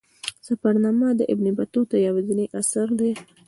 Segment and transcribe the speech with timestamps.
[0.47, 3.11] سفرنامه د ابن بطوطه یوازینی اثر دی.